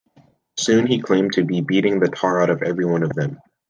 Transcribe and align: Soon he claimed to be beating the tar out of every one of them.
Soon 0.57 0.87
he 0.87 0.99
claimed 0.99 1.33
to 1.33 1.45
be 1.45 1.61
beating 1.61 1.99
the 1.99 2.07
tar 2.07 2.41
out 2.41 2.49
of 2.49 2.63
every 2.63 2.85
one 2.85 3.03
of 3.03 3.13
them. 3.13 3.37